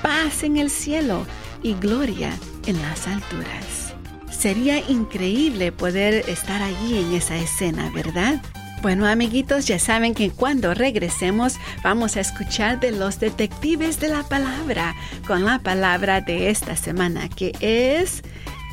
paz 0.02 0.44
en 0.44 0.58
el 0.58 0.72
cielo 0.72 1.28
y 1.64 1.74
gloria 1.74 2.38
en 2.68 2.80
las 2.82 3.08
alturas. 3.08 3.96
Sería 4.30 4.80
increíble 4.90 5.72
poder 5.72 6.30
estar 6.30 6.62
allí 6.62 7.00
en 7.00 7.14
esa 7.14 7.38
escena, 7.38 7.90
¿verdad? 7.92 8.42
Bueno, 8.82 9.08
amiguitos, 9.08 9.66
ya 9.66 9.80
saben 9.80 10.14
que 10.14 10.32
cuando 10.32 10.74
regresemos 10.74 11.56
vamos 11.84 12.18
a 12.18 12.20
escuchar 12.20 12.82
de 12.82 12.92
los 12.92 13.22
detectives 13.22 14.02
de 14.02 14.10
la 14.10 14.24
palabra 14.24 14.94
con 15.26 15.46
la 15.46 15.60
palabra 15.60 16.20
de 16.20 16.50
esta 16.50 16.76
semana 16.76 17.30
que 17.30 17.54
es 17.62 18.24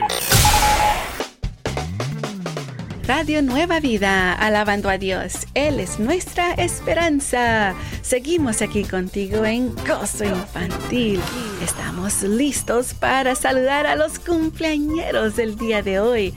Radio 3.09 3.41
Nueva 3.41 3.81
Vida, 3.81 4.35
alabando 4.35 4.91
a 4.91 4.99
Dios. 4.99 5.47
Él 5.55 5.81
es 5.81 5.99
nuestra 5.99 6.53
esperanza. 6.53 7.75
Seguimos 8.03 8.61
aquí 8.61 8.85
contigo 8.85 9.47
en 9.47 9.75
Gozo 9.77 10.25
Infantil. 10.25 11.19
Estamos 11.63 12.23
listos 12.23 12.93
para 12.93 13.35
saludar 13.35 13.87
a 13.87 13.97
los 13.97 14.19
cumpleañeros 14.19 15.37
del 15.37 15.57
día 15.57 15.81
de 15.81 16.01
hoy. 16.01 16.35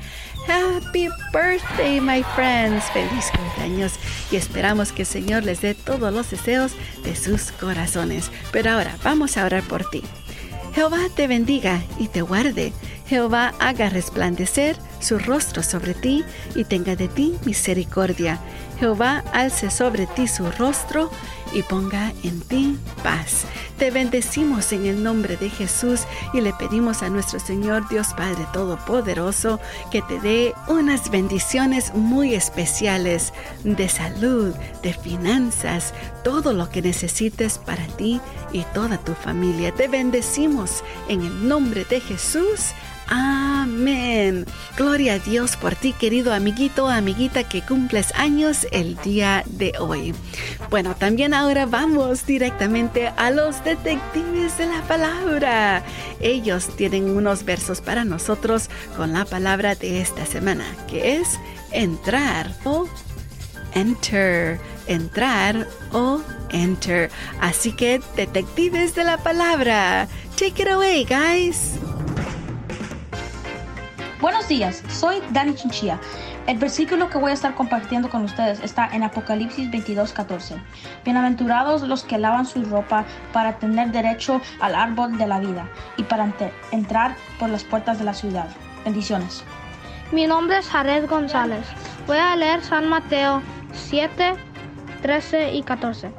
Happy 0.48 1.08
birthday, 1.32 2.00
my 2.00 2.24
friends. 2.36 2.84
Feliz 2.92 3.32
cumpleaños 3.36 3.94
y 4.32 4.36
esperamos 4.36 4.92
que 4.92 5.04
el 5.04 5.08
Señor 5.08 5.44
les 5.44 5.62
dé 5.62 5.76
todos 5.76 6.14
los 6.14 6.32
deseos 6.32 6.74
de 7.04 7.16
sus 7.16 7.52
corazones. 7.52 8.32
Pero 8.52 8.72
ahora 8.72 8.98
vamos 9.04 9.38
a 9.38 9.46
orar 9.46 9.64
por 9.64 9.90
ti. 9.90 10.04
Jehová 10.74 11.00
te 11.16 11.28
bendiga 11.28 11.82
y 12.00 12.08
te 12.08 12.22
guarde. 12.22 12.74
Jehová 13.08 13.54
haga 13.60 13.90
resplandecer 13.90 14.78
su 15.00 15.20
rostro 15.20 15.64
sobre 15.64 15.94
ti 15.94 16.24
y 16.56 16.64
tenga 16.64 16.96
de 16.96 17.08
ti 17.08 17.36
misericordia. 17.46 18.40
Jehová 18.80 19.24
alce 19.34 19.70
sobre 19.70 20.08
ti 20.08 20.28
su 20.28 20.50
rostro 20.52 21.12
y 21.54 21.64
ponga 21.64 22.14
en 22.24 22.42
ti 22.42 22.78
paz. 23.04 23.46
Te 23.78 23.92
bendecimos 23.92 24.72
en 24.74 24.86
el 24.86 25.04
nombre 25.04 25.38
de 25.38 25.50
Jesús 25.50 26.02
y 26.34 26.42
le 26.42 26.54
pedimos 26.54 27.02
a 27.02 27.10
nuestro 27.10 27.40
Señor 27.40 27.88
Dios 27.90 28.10
Padre 28.16 28.46
Todopoderoso 28.54 29.60
que 29.92 30.02
te 30.04 30.20
dé 30.20 30.54
unas 30.68 31.10
bendiciones 31.10 31.94
muy 31.94 32.36
especiales 32.36 33.34
de 33.64 33.90
salud, 33.90 34.54
de 34.84 34.94
finanzas, 34.94 35.94
todo 36.24 36.54
lo 36.54 36.70
que 36.70 36.82
necesites 36.82 37.58
para 37.58 37.86
ti 37.88 38.22
y 38.54 38.64
toda 38.74 38.98
tu 38.98 39.14
familia. 39.14 39.74
Te 39.74 39.88
bendecimos 39.88 40.84
en 41.08 41.22
el 41.22 41.48
nombre 41.48 41.86
de 41.86 42.00
Jesús. 42.02 42.74
Amén. 43.14 44.46
Gloria 44.78 45.16
a 45.16 45.20
Dios 45.20 45.58
por 45.58 45.76
ti, 45.76 45.92
querido 45.92 46.34
amiguito, 46.34 46.88
amiguita 46.88 47.44
que 47.44 47.62
cumples 47.62 48.14
años 48.16 48.66
el 48.72 48.96
día 49.04 49.44
de 49.48 49.74
hoy. 49.80 50.16
Bueno, 50.70 50.96
también 50.96 51.34
ahora 51.34 51.66
vamos 51.66 52.26
directamente 52.26 53.12
a 53.18 53.30
los 53.30 53.62
detectives 53.66 54.58
de 54.58 54.68
la 54.68 54.82
palabra. 54.84 55.84
Ellos 56.22 56.70
tienen 56.78 57.10
unos 57.10 57.44
versos 57.44 57.82
para 57.82 58.06
nosotros 58.06 58.70
con 58.96 59.12
la 59.12 59.26
palabra 59.26 59.76
de 59.76 60.00
esta 60.00 60.26
semana, 60.26 60.64
que 60.88 61.18
es 61.18 61.38
entrar 61.72 62.56
o 62.64 62.88
enter. 63.74 64.58
Entrar 64.88 65.68
o 65.92 66.22
enter. 66.52 67.12
Así 67.42 67.74
que, 67.74 68.00
detectives 68.16 68.96
de 68.96 69.04
la 69.04 69.18
palabra, 69.18 70.08
take 70.38 70.64
it 70.64 70.70
away, 70.70 71.04
guys. 71.04 71.78
Buenos 74.22 74.48
días, 74.48 74.84
soy 74.88 75.20
Dani 75.32 75.56
Chinchilla. 75.56 76.00
El 76.46 76.60
versículo 76.60 77.10
que 77.10 77.18
voy 77.18 77.32
a 77.32 77.34
estar 77.34 77.56
compartiendo 77.56 78.08
con 78.08 78.24
ustedes 78.24 78.60
está 78.60 78.88
en 78.94 79.02
Apocalipsis 79.02 79.72
22:14. 79.72 80.62
Bienaventurados 81.04 81.82
los 81.82 82.04
que 82.04 82.20
lavan 82.20 82.46
su 82.46 82.64
ropa 82.66 83.04
para 83.34 83.58
tener 83.58 83.92
derecho 83.92 84.40
al 84.60 84.76
árbol 84.76 85.18
de 85.18 85.26
la 85.26 85.40
vida 85.40 85.68
y 85.98 86.04
para 86.04 86.32
entrar 86.72 87.16
por 87.40 87.50
las 87.50 87.64
puertas 87.64 87.98
de 87.98 88.06
la 88.06 88.14
ciudad. 88.14 88.48
Bendiciones. 88.86 89.44
Mi 90.12 90.28
nombre 90.28 90.60
es 90.60 90.70
Jared 90.70 91.10
González. 91.10 91.66
Voy 92.06 92.20
a 92.20 92.36
leer 92.36 92.62
San 92.62 92.88
Mateo 92.90 93.42
7, 93.74 94.36
13 95.02 95.54
y 95.54 95.64
14. 95.64 96.12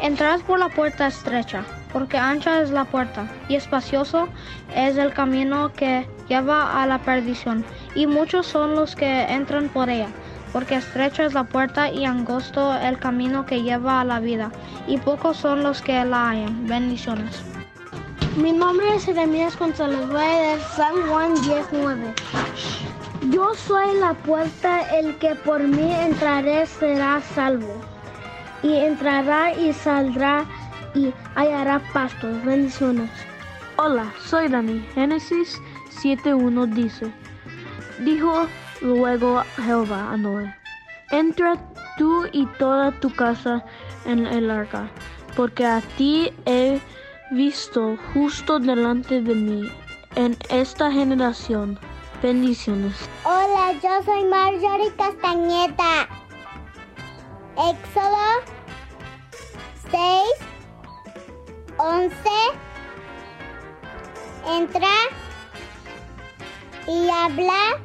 Entrad 0.00 0.40
por 0.42 0.58
la 0.58 0.68
puerta 0.68 1.06
estrecha 1.06 1.64
porque 1.94 2.18
ancha 2.18 2.60
es 2.60 2.70
la 2.70 2.84
puerta 2.84 3.26
y 3.48 3.54
espacioso 3.54 4.28
es 4.74 4.98
el 4.98 5.14
camino 5.14 5.72
que 5.72 6.06
lleva 6.28 6.82
a 6.82 6.86
la 6.86 6.98
perdición, 6.98 7.64
y 7.94 8.06
muchos 8.06 8.46
son 8.46 8.74
los 8.74 8.94
que 8.94 9.22
entran 9.22 9.68
por 9.68 9.88
ella, 9.90 10.08
porque 10.52 10.76
estrecha 10.76 11.24
es 11.24 11.34
la 11.34 11.44
puerta 11.44 11.90
y 11.90 12.04
angosto 12.04 12.74
el 12.74 12.98
camino 12.98 13.46
que 13.46 13.62
lleva 13.62 14.00
a 14.00 14.04
la 14.04 14.20
vida, 14.20 14.50
y 14.86 14.98
pocos 14.98 15.36
son 15.36 15.62
los 15.62 15.82
que 15.82 16.04
la 16.04 16.30
hallan. 16.30 16.66
Bendiciones. 16.66 17.42
Mi 18.36 18.52
nombre 18.52 18.94
es 18.94 19.04
Jeremías 19.04 19.58
González, 19.58 20.06
voy 20.08 20.22
a 20.22 20.42
leer 20.42 20.60
San 20.76 20.94
Juan 21.08 21.34
19. 21.42 22.14
Yo 23.30 23.52
soy 23.54 23.98
la 23.98 24.14
puerta, 24.14 24.82
el 24.96 25.16
que 25.16 25.34
por 25.34 25.60
mí 25.60 25.92
entraré 25.92 26.64
será 26.66 27.20
salvo. 27.34 27.74
Y 28.62 28.74
entrará 28.76 29.54
y 29.54 29.72
saldrá 29.72 30.44
y 30.94 31.12
hallará 31.34 31.80
pastos. 31.92 32.44
Bendiciones. 32.44 33.10
Hola, 33.76 34.12
soy 34.24 34.48
Dani. 34.48 34.80
Génesis 34.94 35.60
7.1 36.02 36.66
dice, 36.74 37.12
dijo 38.04 38.46
luego 38.80 39.42
Jehová 39.56 40.12
a 40.12 40.16
Noé, 40.16 40.54
entra 41.10 41.56
tú 41.96 42.26
y 42.32 42.46
toda 42.58 42.92
tu 43.00 43.12
casa 43.14 43.64
en 44.04 44.26
el 44.26 44.50
arca, 44.50 44.88
porque 45.34 45.66
a 45.66 45.80
ti 45.96 46.32
he 46.46 46.80
visto 47.32 47.96
justo 48.14 48.58
delante 48.58 49.20
de 49.20 49.34
mí 49.34 49.68
en 50.14 50.36
esta 50.50 50.90
generación. 50.90 51.78
Bendiciones. 52.22 53.08
Hola, 53.24 53.72
yo 53.82 54.02
soy 54.04 54.24
Marjorie 54.24 54.92
Castañeta. 54.96 56.08
Éxodo 57.56 58.42
6, 59.90 60.02
11. 61.76 62.12
Entra 64.56 64.88
y 66.88 67.10
habla 67.10 67.78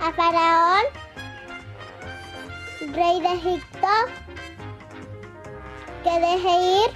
a 0.00 0.12
Faraón, 0.12 0.84
rey 2.94 3.20
de 3.20 3.32
Egipto, 3.34 3.88
que 6.02 6.10
deje 6.10 6.82
ir 6.82 6.90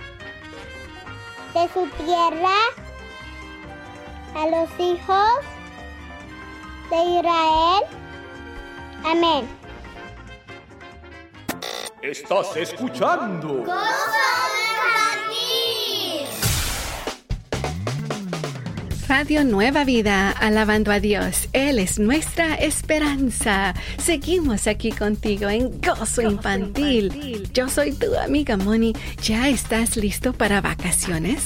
de 1.52 1.68
su 1.74 1.86
tierra 2.02 2.56
a 4.34 4.46
los 4.46 4.70
hijos 4.78 5.40
de 6.88 7.04
Israel. 7.18 7.84
Amén. 9.04 9.60
Estás 12.00 12.56
escuchando. 12.56 13.64
Radio 19.10 19.42
Nueva 19.42 19.82
Vida, 19.82 20.30
alabando 20.30 20.92
a 20.92 21.00
Dios. 21.00 21.48
Él 21.52 21.80
es 21.80 21.98
nuestra 21.98 22.54
esperanza. 22.54 23.74
Seguimos 23.98 24.68
aquí 24.68 24.92
contigo 24.92 25.48
en 25.48 25.80
Gozo, 25.80 26.22
Infantil. 26.22 27.50
Yo 27.52 27.68
soy 27.68 27.90
tu 27.90 28.14
amiga 28.14 28.56
Moni. 28.56 28.92
¿Ya 29.20 29.48
estás 29.48 29.96
listo 29.96 30.32
para 30.32 30.60
vacaciones? 30.60 31.42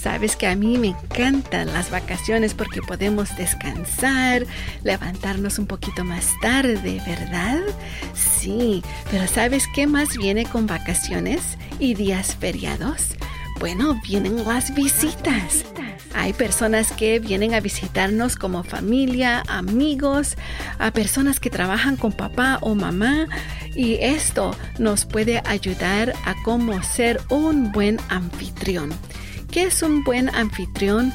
Sabes 0.00 0.36
que 0.36 0.46
a 0.46 0.54
mí 0.54 0.78
me 0.78 0.90
encantan 0.90 1.72
las 1.72 1.90
vacaciones 1.90 2.54
porque 2.54 2.80
podemos 2.80 3.36
descansar, 3.36 4.46
levantarnos 4.84 5.58
un 5.58 5.66
poquito 5.66 6.04
más 6.04 6.32
tarde, 6.40 7.02
¿verdad? 7.04 7.60
Sí, 8.14 8.84
pero 9.10 9.26
¿sabes 9.26 9.64
qué 9.74 9.88
más 9.88 10.16
viene 10.16 10.46
con 10.46 10.68
vacaciones 10.68 11.58
y 11.80 11.94
días 11.94 12.36
feriados? 12.36 13.16
Bueno, 13.58 14.00
vienen 14.06 14.44
las 14.44 14.72
visitas. 14.76 15.64
Hay 16.14 16.32
personas 16.32 16.92
que 16.92 17.18
vienen 17.20 17.54
a 17.54 17.60
visitarnos 17.60 18.36
como 18.36 18.62
familia, 18.62 19.42
amigos, 19.48 20.36
a 20.78 20.90
personas 20.90 21.40
que 21.40 21.50
trabajan 21.50 21.96
con 21.96 22.12
papá 22.12 22.58
o 22.62 22.74
mamá 22.74 23.26
y 23.74 23.94
esto 24.00 24.56
nos 24.78 25.04
puede 25.04 25.40
ayudar 25.44 26.14
a 26.24 26.34
cómo 26.44 26.82
ser 26.82 27.20
un 27.28 27.70
buen 27.72 27.98
anfitrión. 28.08 28.90
¿Qué 29.50 29.64
es 29.64 29.82
un 29.82 30.04
buen 30.04 30.28
anfitrión? 30.34 31.12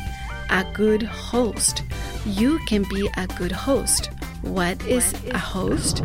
A 0.50 0.64
good 0.78 1.04
host. 1.32 1.82
You 2.26 2.60
can 2.70 2.84
be 2.84 3.10
a 3.16 3.26
good 3.38 3.54
host. 3.54 4.10
What 4.44 4.78
is 4.88 5.14
a 5.34 5.40
host? 5.40 6.02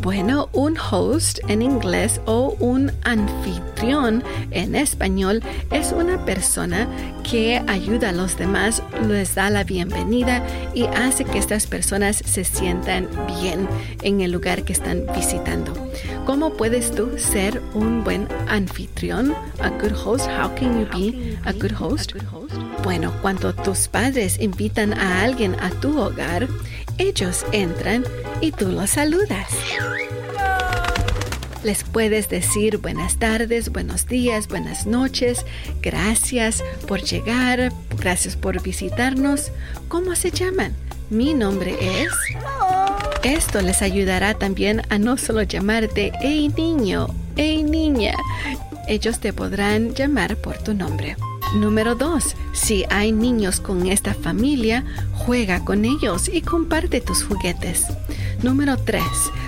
Bueno, 0.00 0.48
un 0.52 0.76
host 0.76 1.38
en 1.46 1.62
inglés 1.62 2.20
o 2.26 2.56
un 2.58 2.90
anfitrión 3.04 4.24
en 4.50 4.74
español 4.74 5.40
es 5.70 5.92
una 5.92 6.24
persona 6.24 6.88
que 7.22 7.62
ayuda 7.68 8.08
a 8.08 8.12
los 8.12 8.36
demás, 8.36 8.82
les 9.06 9.36
da 9.36 9.50
la 9.50 9.62
bienvenida 9.62 10.44
y 10.74 10.84
hace 10.86 11.24
que 11.24 11.38
estas 11.38 11.68
personas 11.68 12.16
se 12.16 12.42
sientan 12.42 13.08
bien 13.40 13.68
en 14.02 14.20
el 14.20 14.32
lugar 14.32 14.64
que 14.64 14.72
están 14.72 15.04
visitando. 15.14 15.72
¿Cómo 16.26 16.54
puedes 16.54 16.90
tú 16.90 17.12
ser 17.16 17.62
un 17.72 18.02
buen 18.02 18.26
anfitrión? 18.48 19.32
A 19.60 19.68
good 19.68 19.92
host. 19.92 20.26
How 20.26 20.52
can 20.56 20.80
you 20.80 20.86
be 20.92 21.38
a 21.44 21.52
good 21.52 21.72
host? 21.78 22.14
Bueno, 22.82 23.12
cuando 23.22 23.54
tus 23.54 23.86
padres 23.86 24.40
invitan 24.40 24.92
a 24.92 25.22
alguien 25.22 25.54
a 25.60 25.70
tu 25.70 25.98
hogar, 26.00 26.48
ellos 26.98 27.46
entran 27.52 28.04
y 28.40 28.52
tú 28.52 28.68
los 28.68 28.90
saludas. 28.90 29.48
Les 31.62 31.82
puedes 31.82 32.28
decir 32.28 32.76
buenas 32.78 33.16
tardes, 33.16 33.70
buenos 33.70 34.06
días, 34.06 34.48
buenas 34.48 34.86
noches, 34.86 35.46
gracias 35.80 36.62
por 36.86 37.00
llegar, 37.00 37.72
gracias 37.96 38.36
por 38.36 38.62
visitarnos. 38.62 39.50
¿Cómo 39.88 40.14
se 40.14 40.30
llaman? 40.30 40.74
Mi 41.08 41.32
nombre 41.32 41.76
es... 41.80 42.12
Esto 43.22 43.62
les 43.62 43.80
ayudará 43.80 44.34
también 44.34 44.82
a 44.90 44.98
no 44.98 45.16
solo 45.16 45.42
llamarte 45.42 46.12
hey 46.20 46.52
niño, 46.54 47.06
hey 47.36 47.62
niña. 47.62 48.14
Ellos 48.86 49.18
te 49.20 49.32
podrán 49.32 49.94
llamar 49.94 50.36
por 50.36 50.58
tu 50.58 50.74
nombre. 50.74 51.16
Número 51.54 51.94
2. 51.94 52.36
Si 52.52 52.84
hay 52.90 53.12
niños 53.12 53.60
con 53.60 53.86
esta 53.86 54.12
familia, 54.12 54.84
juega 55.12 55.64
con 55.64 55.84
ellos 55.84 56.28
y 56.28 56.42
comparte 56.42 57.00
tus 57.00 57.22
juguetes. 57.22 57.86
Número 58.44 58.76
3. 58.76 59.02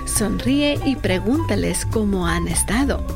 Sonríe 0.07 0.81
y 0.87 0.97
pregúntales 0.97 1.85
cómo 1.85 2.27
han 2.27 2.49
estado. 2.49 3.07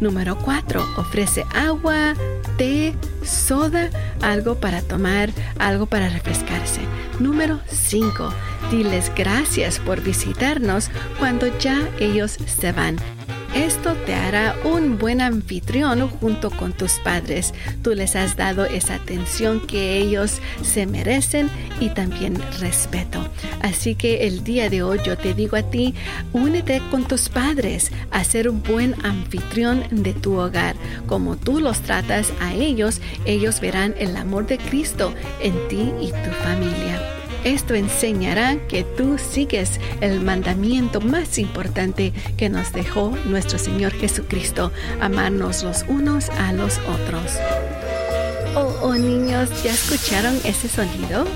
Número 0.00 0.36
4. 0.36 0.84
Ofrece 0.96 1.44
agua, 1.54 2.14
té, 2.56 2.96
soda, 3.22 3.88
algo 4.20 4.56
para 4.56 4.82
tomar, 4.82 5.30
algo 5.60 5.86
para 5.86 6.08
refrescarse. 6.08 6.80
Número 7.20 7.60
5. 7.68 8.34
Diles 8.72 9.12
gracias 9.14 9.78
por 9.78 10.00
visitarnos 10.00 10.90
cuando 11.20 11.46
ya 11.60 11.88
ellos 12.00 12.36
se 12.44 12.72
van. 12.72 12.96
Te 14.08 14.14
hará 14.14 14.56
un 14.64 14.96
buen 14.96 15.20
anfitrión 15.20 16.08
junto 16.08 16.48
con 16.48 16.72
tus 16.72 16.92
padres. 16.92 17.52
Tú 17.82 17.92
les 17.92 18.16
has 18.16 18.36
dado 18.36 18.64
esa 18.64 18.94
atención 18.94 19.60
que 19.66 19.98
ellos 19.98 20.40
se 20.62 20.86
merecen 20.86 21.50
y 21.78 21.90
también 21.90 22.40
respeto. 22.58 23.28
Así 23.60 23.96
que 23.96 24.26
el 24.26 24.44
día 24.44 24.70
de 24.70 24.82
hoy 24.82 24.98
yo 25.04 25.18
te 25.18 25.34
digo 25.34 25.58
a 25.58 25.62
ti, 25.62 25.94
únete 26.32 26.80
con 26.90 27.04
tus 27.06 27.28
padres 27.28 27.92
a 28.10 28.24
ser 28.24 28.48
un 28.48 28.62
buen 28.62 28.94
anfitrión 29.04 29.84
de 29.90 30.14
tu 30.14 30.38
hogar. 30.40 30.74
Como 31.06 31.36
tú 31.36 31.60
los 31.60 31.80
tratas 31.80 32.32
a 32.40 32.54
ellos, 32.54 33.02
ellos 33.26 33.60
verán 33.60 33.94
el 33.98 34.16
amor 34.16 34.46
de 34.46 34.56
Cristo 34.56 35.12
en 35.42 35.52
ti 35.68 35.92
y 36.00 36.12
tu 36.12 36.30
familia. 36.42 37.17
Esto 37.44 37.74
enseñará 37.74 38.56
que 38.68 38.84
tú 38.84 39.16
sigues 39.18 39.80
el 40.00 40.20
mandamiento 40.20 41.00
más 41.00 41.38
importante 41.38 42.12
que 42.36 42.48
nos 42.48 42.72
dejó 42.72 43.16
nuestro 43.24 43.58
Señor 43.58 43.92
Jesucristo, 43.92 44.72
amarnos 45.00 45.62
los 45.62 45.84
unos 45.88 46.30
a 46.30 46.52
los 46.52 46.78
otros. 46.78 47.36
Oh, 48.54 48.74
oh 48.82 48.94
niños, 48.94 49.50
¿ya 49.62 49.72
escucharon 49.72 50.34
ese 50.44 50.68
sonido? 50.68 51.26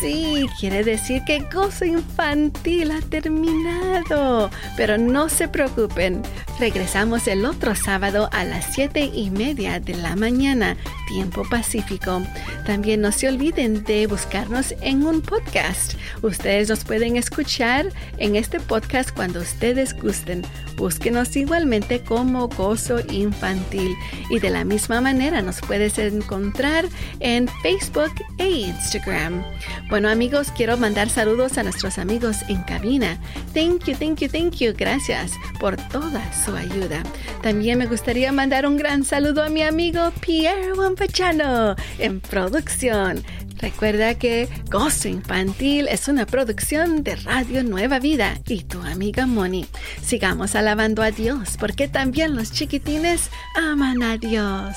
Sí, 0.00 0.48
quiere 0.58 0.82
decir 0.82 1.22
que 1.26 1.40
Gozo 1.52 1.84
Infantil 1.84 2.90
ha 2.90 3.00
terminado. 3.02 4.50
Pero 4.76 4.96
no 4.96 5.28
se 5.28 5.46
preocupen, 5.46 6.22
regresamos 6.60 7.26
el 7.26 7.46
otro 7.46 7.74
sábado 7.74 8.28
a 8.32 8.44
las 8.44 8.74
7 8.74 9.10
y 9.14 9.30
media 9.30 9.80
de 9.80 9.94
la 9.94 10.14
mañana, 10.14 10.76
tiempo 11.08 11.42
pacífico. 11.48 12.22
También 12.66 13.00
no 13.00 13.12
se 13.12 13.28
olviden 13.28 13.82
de 13.84 14.06
buscarnos 14.06 14.74
en 14.82 15.06
un 15.06 15.22
podcast. 15.22 15.94
Ustedes 16.20 16.68
nos 16.68 16.84
pueden 16.84 17.16
escuchar 17.16 17.86
en 18.18 18.36
este 18.36 18.60
podcast 18.60 19.10
cuando 19.10 19.40
ustedes 19.40 19.98
gusten. 20.00 20.42
Búsquenos 20.76 21.34
igualmente 21.34 22.00
como 22.00 22.48
Gozo 22.48 23.00
Infantil. 23.10 23.94
Y 24.28 24.38
de 24.38 24.50
la 24.50 24.64
misma 24.64 25.00
manera 25.00 25.40
nos 25.40 25.60
puedes 25.62 25.98
encontrar 25.98 26.84
en 27.20 27.48
Facebook 27.62 28.12
e 28.36 28.48
Instagram. 28.50 29.42
Bueno 29.88 30.10
amigos, 30.10 30.52
quiero 30.54 30.76
mandar 30.76 31.08
saludos 31.08 31.56
a 31.56 31.62
nuestros 31.62 31.98
amigos 31.98 32.36
en 32.48 32.62
cabina. 32.64 33.18
Thank 33.54 33.84
you, 33.84 33.94
thank 33.94 34.20
you, 34.20 34.28
thank 34.28 34.56
you. 34.56 34.74
Gracias 34.76 35.32
por 35.58 35.76
toda 35.88 36.22
su 36.44 36.49
ayuda. 36.56 37.02
También 37.42 37.78
me 37.78 37.86
gustaría 37.86 38.32
mandar 38.32 38.66
un 38.66 38.76
gran 38.76 39.04
saludo 39.04 39.42
a 39.42 39.48
mi 39.48 39.62
amigo 39.62 40.12
Pierre 40.20 40.72
Wampachano 40.72 41.76
en 41.98 42.20
producción. 42.20 43.22
Recuerda 43.60 44.14
que 44.14 44.48
Gozo 44.70 45.08
Infantil 45.08 45.86
es 45.88 46.08
una 46.08 46.24
producción 46.24 47.04
de 47.04 47.16
Radio 47.16 47.62
Nueva 47.62 47.98
Vida 47.98 48.40
y 48.46 48.62
tu 48.62 48.80
amiga 48.80 49.26
Moni. 49.26 49.66
Sigamos 50.02 50.54
alabando 50.54 51.02
a 51.02 51.10
Dios 51.10 51.56
porque 51.58 51.86
también 51.86 52.34
los 52.34 52.52
chiquitines 52.52 53.30
aman 53.54 54.02
a 54.02 54.16
Dios. 54.16 54.76